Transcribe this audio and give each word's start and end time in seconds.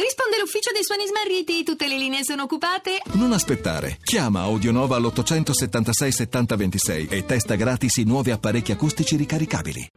Risponde 0.00 0.38
l'ufficio 0.38 0.70
dei 0.72 0.82
suoni 0.82 1.04
smarriti, 1.06 1.62
tutte 1.62 1.86
le 1.86 1.98
linee 1.98 2.24
sono 2.24 2.44
occupate. 2.44 3.02
Non 3.12 3.32
aspettare. 3.32 3.98
Chiama 4.02 4.40
Audionova 4.40 4.96
all'876 4.96 6.08
7026 6.08 7.08
e 7.10 7.26
testa 7.26 7.54
gratis 7.54 7.98
i 7.98 8.04
nuovi 8.04 8.30
apparecchi 8.30 8.72
acustici 8.72 9.16
ricaricabili. 9.16 9.90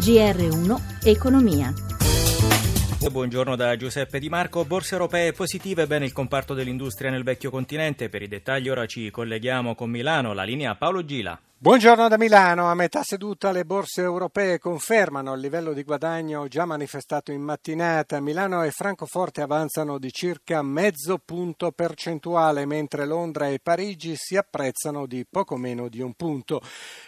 GR1 0.00 0.80
Economia. 1.04 1.72
Buongiorno 3.10 3.56
da 3.56 3.74
Giuseppe 3.76 4.18
Di 4.18 4.28
Marco. 4.28 4.66
Borse 4.66 4.92
europee 4.92 5.32
positive, 5.32 5.86
bene 5.86 6.04
il 6.04 6.12
comparto 6.12 6.52
dell'industria 6.52 7.10
nel 7.10 7.22
vecchio 7.22 7.48
continente. 7.48 8.10
Per 8.10 8.20
i 8.20 8.28
dettagli 8.28 8.68
ora 8.68 8.84
ci 8.84 9.10
colleghiamo 9.10 9.74
con 9.74 9.88
Milano, 9.88 10.34
la 10.34 10.42
linea 10.42 10.74
Paolo 10.74 11.04
Gila. 11.06 11.40
Buongiorno 11.64 12.08
da 12.08 12.18
Milano. 12.18 12.68
A 12.68 12.74
metà 12.74 13.02
seduta 13.02 13.50
le 13.50 13.64
borse 13.64 14.02
europee 14.02 14.58
confermano 14.58 15.32
il 15.32 15.40
livello 15.40 15.72
di 15.72 15.82
guadagno 15.82 16.46
già 16.46 16.66
manifestato 16.66 17.32
in 17.32 17.40
mattinata. 17.40 18.20
Milano 18.20 18.62
e 18.64 18.70
Francoforte 18.70 19.40
avanzano 19.40 19.96
di 19.96 20.12
circa 20.12 20.60
mezzo 20.60 21.16
punto 21.24 21.72
percentuale, 21.72 22.66
mentre 22.66 23.06
Londra 23.06 23.48
e 23.48 23.60
Parigi 23.62 24.12
si 24.14 24.36
apprezzano 24.36 25.06
di 25.06 25.24
poco 25.24 25.56
meno 25.56 25.88
di 25.88 26.02
un 26.02 26.12
punto. 26.12 26.60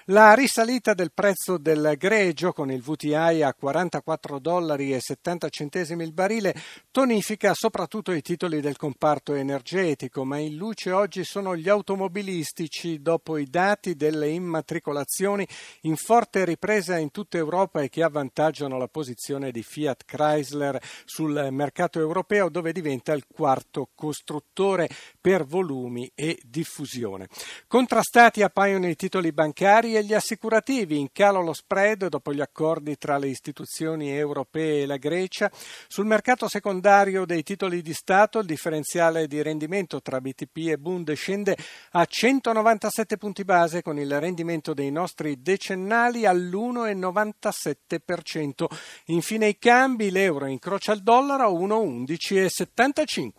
La 0.06 0.32
risalita 0.32 0.95
del 0.95 1.12
prezzo 1.12 1.59
del 1.59 1.93
greggio 1.98 2.54
con 2.54 2.70
il 2.70 2.80
VTI 2.80 3.43
a 3.43 3.52
44 3.52 4.38
dollari 4.38 4.95
e 4.95 5.01
70 5.01 5.51
centesimi 5.51 6.02
il 6.02 6.15
barile 6.15 6.54
tonifica 6.91 7.52
soprattutto 7.52 8.10
i 8.10 8.23
titoli 8.23 8.62
del 8.62 8.79
comparto 8.79 9.34
energetico, 9.34 10.24
ma 10.24 10.38
in 10.38 10.57
luce 10.57 10.93
oggi 10.93 11.24
sono 11.24 11.54
gli 11.54 11.68
automobilistici 11.68 13.02
dopo 13.02 13.37
i 13.37 13.51
dati 13.51 13.96
delle 13.96 14.29
immatricolazioni 14.46 15.46
in 15.82 15.96
forte 15.96 16.45
ripresa 16.45 16.96
in 16.96 17.10
tutta 17.10 17.37
Europa 17.37 17.82
e 17.82 17.88
che 17.88 18.02
avvantaggiano 18.02 18.78
la 18.78 18.88
posizione 18.88 19.50
di 19.50 19.62
Fiat 19.62 20.04
Chrysler 20.04 20.80
sul 21.04 21.48
mercato 21.51 21.98
europeo 21.98 22.48
dove 22.48 22.73
diventa 22.73 23.12
il 23.12 23.26
quarto 23.26 23.90
costruttore 23.95 24.88
per 25.21 25.45
volumi 25.45 26.10
e 26.15 26.38
diffusione. 26.43 27.29
Contrastati 27.66 28.43
appaiono 28.43 28.88
i 28.88 28.96
titoli 28.96 29.32
bancari 29.32 29.96
e 29.96 30.04
gli 30.04 30.15
assicurativi, 30.15 30.99
in 30.99 31.09
calo 31.12 31.43
lo 31.43 31.52
spread 31.52 32.09
dopo 32.09 32.32
gli 32.32 32.40
accordi 32.40 32.96
tra 32.96 33.18
le 33.18 33.28
istituzioni 33.28 34.10
europee 34.10 34.82
e 34.82 34.87
la 34.87 34.96
Grecia. 34.96 35.51
Sul 35.88 36.06
mercato 36.06 36.49
secondario 36.49 37.24
dei 37.24 37.43
titoli 37.43 37.82
di 37.82 37.93
Stato 37.93 38.38
il 38.38 38.46
differenziale 38.46 39.26
di 39.26 39.43
rendimento 39.43 40.01
tra 40.01 40.21
BTP 40.21 40.68
e 40.68 40.78
Bund 40.78 41.12
scende 41.12 41.56
a 41.93 42.04
197 42.04 43.16
punti 43.16 43.45
base 43.45 43.82
con 43.82 43.99
il 43.99 44.21
rendimento 44.21 44.35
dei 44.74 44.90
nostri 44.90 45.40
decennali 45.42 46.26
all'1,97%. 46.26 48.66
Infine 49.06 49.48
i 49.48 49.59
cambi, 49.59 50.10
l'euro 50.10 50.45
incrocia 50.46 50.93
il 50.93 51.02
dollaro 51.02 51.46
a 51.46 51.51
1,1175. 51.51 53.30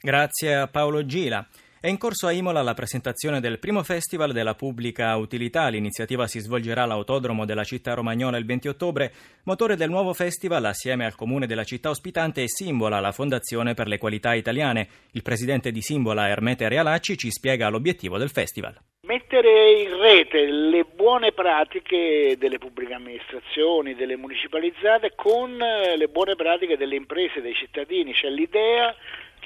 Grazie 0.00 0.54
a 0.54 0.68
Paolo 0.68 1.04
Gila. 1.04 1.44
È 1.80 1.86
in 1.86 1.96
corso 1.96 2.26
a 2.26 2.32
Imola 2.32 2.60
la 2.60 2.74
presentazione 2.74 3.38
del 3.38 3.60
primo 3.60 3.84
festival 3.84 4.32
della 4.32 4.56
pubblica 4.56 5.14
utilità. 5.14 5.68
L'iniziativa 5.68 6.26
si 6.26 6.40
svolgerà 6.40 6.82
all'autodromo 6.82 7.44
della 7.44 7.62
città 7.62 7.94
romagnola 7.94 8.36
il 8.36 8.46
20 8.46 8.66
ottobre. 8.66 9.12
Motore 9.44 9.76
del 9.76 9.88
nuovo 9.88 10.12
festival, 10.12 10.64
assieme 10.64 11.04
al 11.04 11.14
comune 11.14 11.46
della 11.46 11.62
città 11.62 11.90
ospitante, 11.90 12.42
è 12.42 12.48
Simbola, 12.48 12.98
la 12.98 13.12
Fondazione 13.12 13.74
per 13.74 13.86
le 13.86 13.98
Qualità 13.98 14.34
Italiane. 14.34 14.88
Il 15.12 15.22
presidente 15.22 15.70
di 15.70 15.80
Simbola, 15.80 16.28
Ermete 16.28 16.68
Realacci, 16.68 17.16
ci 17.16 17.30
spiega 17.30 17.68
l'obiettivo 17.68 18.18
del 18.18 18.30
festival 18.30 18.76
mettere 19.08 19.72
in 19.72 19.98
rete 19.98 20.44
le 20.44 20.84
buone 20.84 21.32
pratiche 21.32 22.36
delle 22.38 22.58
pubbliche 22.58 22.92
amministrazioni, 22.92 23.94
delle 23.94 24.16
municipalizzate 24.16 25.14
con 25.16 25.56
le 25.56 26.08
buone 26.08 26.36
pratiche 26.36 26.76
delle 26.76 26.96
imprese, 26.96 27.40
dei 27.40 27.54
cittadini, 27.54 28.12
c'è 28.12 28.28
l'idea 28.28 28.94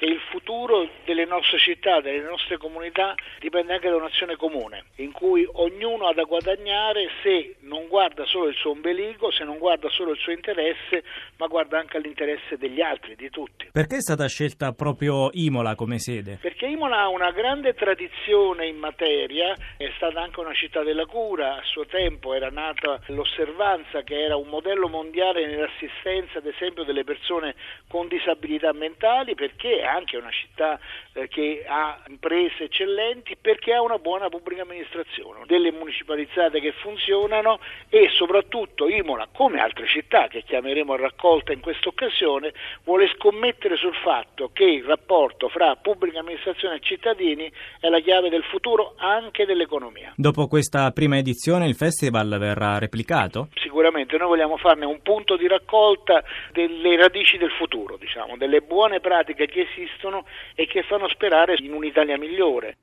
che 0.03 0.09
il 0.09 0.19
futuro 0.29 0.89
delle 1.05 1.23
nostre 1.23 1.57
città, 1.59 2.01
delle 2.01 2.19
nostre 2.19 2.57
comunità 2.57 3.15
dipende 3.39 3.73
anche 3.73 3.89
da 3.89 3.95
un'azione 3.95 4.35
comune, 4.35 4.83
in 4.97 5.13
cui 5.13 5.47
ognuno 5.49 6.07
ha 6.07 6.13
da 6.13 6.23
guadagnare 6.23 7.07
se 7.21 7.55
non 7.61 7.87
guarda 7.87 8.25
solo 8.25 8.49
il 8.49 8.55
suo 8.55 8.71
ombelico, 8.71 9.31
se 9.31 9.45
non 9.45 9.57
guarda 9.57 9.87
solo 9.89 10.11
il 10.11 10.17
suo 10.17 10.33
interesse, 10.33 11.03
ma 11.37 11.47
guarda 11.47 11.79
anche 11.79 11.95
all'interesse 11.95 12.57
degli 12.57 12.81
altri, 12.81 13.15
di 13.15 13.29
tutti. 13.29 13.69
Perché 13.71 13.97
è 13.97 14.01
stata 14.01 14.27
scelta 14.27 14.73
proprio 14.73 15.29
Imola 15.31 15.75
come 15.75 15.99
sede? 15.99 16.37
Perché 16.41 16.65
Imola 16.65 16.99
ha 16.99 17.07
una 17.07 17.31
grande 17.31 17.73
tradizione 17.73 18.67
in 18.67 18.77
materia, 18.77 19.55
è 19.77 19.89
stata 19.95 20.21
anche 20.21 20.41
una 20.41 20.53
città 20.53 20.83
della 20.83 21.05
cura, 21.05 21.55
a 21.55 21.61
suo 21.63 21.85
tempo 21.85 22.33
era 22.33 22.49
nata 22.49 22.99
l'osservanza 23.07 24.01
che 24.01 24.21
era 24.21 24.35
un 24.35 24.47
modello 24.49 24.89
mondiale 24.89 25.45
nell'assistenza 25.45 26.39
ad 26.39 26.45
esempio 26.45 26.83
delle 26.83 27.05
persone 27.05 27.55
con 27.87 28.09
disabilità 28.09 28.73
mentali 28.73 29.33
perché 29.35 29.79
è 29.79 29.92
anche 29.93 30.17
una 30.17 30.31
città 30.31 30.79
eh, 31.13 31.27
che 31.27 31.63
ha 31.67 32.01
imprese 32.07 32.65
eccellenti 32.65 33.35
perché 33.39 33.73
ha 33.73 33.81
una 33.81 33.97
buona 33.97 34.29
pubblica 34.29 34.63
amministrazione, 34.63 35.45
delle 35.45 35.71
municipalizzate 35.71 36.59
che 36.59 36.71
funzionano 36.71 37.59
e 37.89 38.09
soprattutto 38.09 38.87
Imola, 38.87 39.27
come 39.31 39.59
altre 39.59 39.87
città 39.87 40.27
che 40.27 40.43
chiameremo 40.43 40.93
a 40.93 40.97
raccolta 40.97 41.53
in 41.53 41.59
questa 41.59 41.89
occasione, 41.89 42.53
vuole 42.83 43.07
scommettere 43.15 43.75
sul 43.77 43.95
fatto 43.95 44.49
che 44.51 44.63
il 44.63 44.83
rapporto 44.83 45.49
fra 45.49 45.75
pubblica 45.75 46.19
amministrazione 46.19 46.75
e 46.75 46.79
cittadini 46.81 47.51
è 47.79 47.87
la 47.89 47.99
chiave 47.99 48.29
del 48.29 48.43
futuro 48.43 48.95
anche 48.97 49.45
dell'economia. 49.45 50.13
Dopo 50.15 50.47
questa 50.47 50.89
prima 50.91 51.17
edizione 51.17 51.67
il 51.67 51.75
festival 51.75 52.37
verrà 52.39 52.79
replicato? 52.79 53.49
Sicuramente, 53.55 53.92
noi 54.17 54.27
vogliamo 54.27 54.57
farne 54.57 54.85
un 54.85 55.01
punto 55.01 55.35
di 55.37 55.47
raccolta 55.47 56.23
delle 56.51 56.95
radici 56.95 57.37
del 57.37 57.51
futuro, 57.51 57.97
diciamo, 57.97 58.37
delle 58.37 58.61
buone 58.61 58.99
pratiche 58.99 59.47
che 59.47 59.67
esistono 59.71 60.25
e 60.55 60.67
che 60.67 60.83
fanno 60.83 61.07
sperare 61.07 61.55
in 61.59 61.73
un'Italia 61.73 62.17
migliore. 62.17 62.77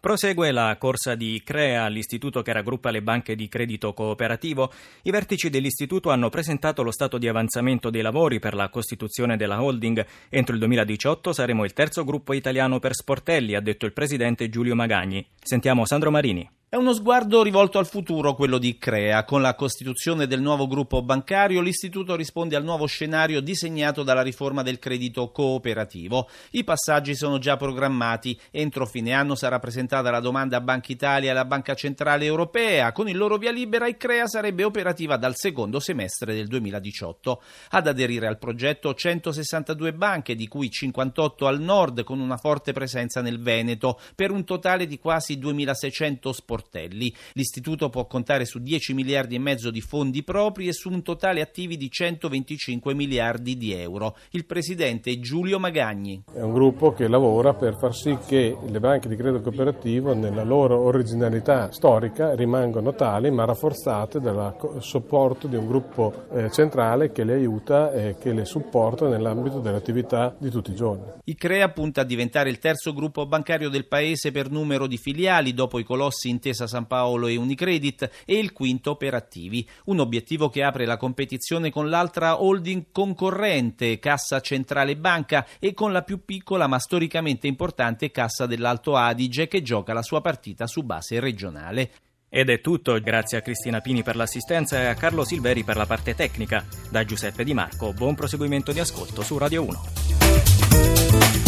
Prosegue 0.00 0.52
la 0.52 0.76
corsa 0.78 1.16
di 1.16 1.42
CREA, 1.44 1.88
l'istituto 1.88 2.40
che 2.40 2.52
raggruppa 2.52 2.92
le 2.92 3.02
banche 3.02 3.34
di 3.34 3.48
credito 3.48 3.92
cooperativo. 3.92 4.70
I 5.02 5.10
vertici 5.10 5.50
dell'istituto 5.50 6.10
hanno 6.10 6.28
presentato 6.28 6.84
lo 6.84 6.92
stato 6.92 7.18
di 7.18 7.26
avanzamento 7.26 7.90
dei 7.90 8.02
lavori 8.02 8.38
per 8.38 8.54
la 8.54 8.68
costituzione 8.68 9.36
della 9.36 9.60
holding. 9.60 10.06
Entro 10.28 10.54
il 10.54 10.60
2018 10.60 11.32
saremo 11.32 11.64
il 11.64 11.72
terzo 11.72 12.04
gruppo 12.04 12.32
italiano 12.32 12.78
per 12.78 12.94
sportelli, 12.94 13.56
ha 13.56 13.60
detto 13.60 13.86
il 13.86 13.92
presidente 13.92 14.48
Giulio 14.48 14.76
Magagni. 14.76 15.26
Sentiamo 15.42 15.84
Sandro 15.84 16.12
Marini. 16.12 16.57
È 16.70 16.76
uno 16.76 16.92
sguardo 16.92 17.42
rivolto 17.42 17.78
al 17.78 17.86
futuro 17.86 18.34
quello 18.34 18.58
di 18.58 18.76
Crea. 18.76 19.24
Con 19.24 19.40
la 19.40 19.54
costituzione 19.54 20.26
del 20.26 20.42
nuovo 20.42 20.66
gruppo 20.66 21.00
bancario, 21.00 21.62
l'istituto 21.62 22.14
risponde 22.14 22.56
al 22.56 22.62
nuovo 22.62 22.84
scenario 22.84 23.40
disegnato 23.40 24.02
dalla 24.02 24.20
riforma 24.20 24.62
del 24.62 24.78
credito 24.78 25.30
cooperativo. 25.30 26.28
I 26.50 26.64
passaggi 26.64 27.14
sono 27.14 27.38
già 27.38 27.56
programmati. 27.56 28.38
Entro 28.50 28.84
fine 28.84 29.14
anno 29.14 29.34
sarà 29.34 29.58
presentata 29.58 30.10
la 30.10 30.20
domanda 30.20 30.58
a 30.58 30.60
Banca 30.60 30.92
Italia 30.92 31.28
e 31.28 31.30
alla 31.30 31.46
Banca 31.46 31.72
Centrale 31.72 32.26
Europea. 32.26 32.92
Con 32.92 33.08
il 33.08 33.16
loro 33.16 33.38
via 33.38 33.50
libera, 33.50 33.88
il 33.88 33.96
Crea 33.96 34.26
sarebbe 34.26 34.62
operativa 34.62 35.16
dal 35.16 35.36
secondo 35.36 35.80
semestre 35.80 36.34
del 36.34 36.48
2018. 36.48 37.42
Ad 37.70 37.86
aderire 37.86 38.26
al 38.26 38.36
progetto 38.36 38.92
162 38.92 39.94
banche, 39.94 40.34
di 40.34 40.46
cui 40.46 40.70
58 40.70 41.46
al 41.46 41.62
nord, 41.62 42.04
con 42.04 42.20
una 42.20 42.36
forte 42.36 42.74
presenza 42.74 43.22
nel 43.22 43.40
Veneto, 43.40 43.98
per 44.14 44.30
un 44.30 44.44
totale 44.44 44.86
di 44.86 44.98
quasi 44.98 45.38
2600 45.38 46.30
sportivi 46.30 46.56
sportelli. 46.58 47.14
L'istituto 47.34 47.88
può 47.88 48.06
contare 48.06 48.44
su 48.44 48.58
10 48.58 48.92
miliardi 48.94 49.36
e 49.36 49.38
mezzo 49.38 49.70
di 49.70 49.80
fondi 49.80 50.24
propri 50.24 50.66
e 50.66 50.72
su 50.72 50.90
un 50.90 51.02
totale 51.02 51.40
attivi 51.40 51.76
di 51.76 51.88
125 51.90 52.94
miliardi 52.94 53.56
di 53.56 53.72
euro. 53.72 54.16
Il 54.30 54.44
presidente 54.44 55.10
è 55.10 55.18
Giulio 55.20 55.58
Magagni. 55.58 56.24
È 56.32 56.40
un 56.40 56.52
gruppo 56.52 56.92
che 56.92 57.06
lavora 57.08 57.54
per 57.54 57.76
far 57.78 57.94
sì 57.94 58.16
che 58.26 58.56
le 58.66 58.80
banche 58.80 59.08
di 59.08 59.16
credito 59.16 59.42
cooperativo 59.42 60.14
nella 60.14 60.42
loro 60.42 60.80
originalità 60.80 61.70
storica 61.70 62.34
rimangano 62.34 62.94
tali 62.94 63.30
ma 63.30 63.44
rafforzate 63.44 64.20
dal 64.20 64.56
supporto 64.80 65.46
di 65.46 65.56
un 65.56 65.66
gruppo 65.66 66.26
eh, 66.32 66.50
centrale 66.50 67.12
che 67.12 67.24
le 67.24 67.34
aiuta 67.34 67.92
e 67.92 68.16
che 68.18 68.32
le 68.32 68.44
supporta 68.44 69.08
nell'ambito 69.08 69.60
dell'attività 69.60 70.34
di 70.38 70.50
tutti 70.50 70.72
i 70.72 70.74
giorni. 70.74 71.04
Il 71.24 71.36
CREA 71.36 71.68
punta 71.70 72.00
a 72.00 72.04
diventare 72.04 72.50
il 72.50 72.58
terzo 72.58 72.92
gruppo 72.92 73.26
bancario 73.26 73.68
del 73.68 73.86
paese 73.86 74.32
per 74.32 74.50
numero 74.50 74.86
di 74.86 74.96
filiali 74.96 75.52
dopo 75.52 75.78
i 75.78 75.84
colossi 75.84 76.28
interi 76.28 76.47
Intesa 76.48 76.66
San 76.66 76.86
Paolo 76.86 77.26
e 77.26 77.36
Unicredit 77.36 78.10
e 78.24 78.38
il 78.38 78.52
quinto 78.52 78.96
per 78.96 79.12
attivi, 79.12 79.68
un 79.86 80.00
obiettivo 80.00 80.48
che 80.48 80.62
apre 80.62 80.86
la 80.86 80.96
competizione 80.96 81.70
con 81.70 81.90
l'altra 81.90 82.42
holding 82.42 82.86
concorrente, 82.90 83.98
Cassa 83.98 84.40
Centrale 84.40 84.96
Banca, 84.96 85.46
e 85.58 85.74
con 85.74 85.92
la 85.92 86.00
più 86.02 86.24
piccola 86.24 86.66
ma 86.66 86.78
storicamente 86.78 87.46
importante 87.46 88.10
Cassa 88.10 88.46
dell'Alto 88.46 88.96
Adige 88.96 89.46
che 89.46 89.60
gioca 89.60 89.92
la 89.92 90.00
sua 90.00 90.22
partita 90.22 90.66
su 90.66 90.82
base 90.84 91.20
regionale. 91.20 91.90
Ed 92.30 92.48
è 92.48 92.62
tutto, 92.62 92.98
grazie 92.98 93.36
a 93.38 93.42
Cristina 93.42 93.80
Pini 93.80 94.02
per 94.02 94.16
l'assistenza 94.16 94.80
e 94.80 94.86
a 94.86 94.94
Carlo 94.94 95.24
Silveri 95.24 95.64
per 95.64 95.76
la 95.76 95.86
parte 95.86 96.14
tecnica. 96.14 96.64
Da 96.90 97.04
Giuseppe 97.04 97.44
Di 97.44 97.52
Marco, 97.52 97.92
buon 97.92 98.14
proseguimento 98.14 98.72
di 98.72 98.80
ascolto 98.80 99.22
su 99.22 99.36
Radio 99.36 99.64
1. 99.64 101.47